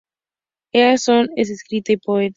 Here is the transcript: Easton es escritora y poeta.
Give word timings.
Easton 0.73 1.29
es 1.35 1.51
escritora 1.51 1.93
y 1.93 1.97
poeta. 1.97 2.29